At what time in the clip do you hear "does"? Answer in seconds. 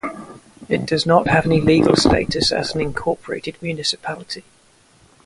0.87-1.05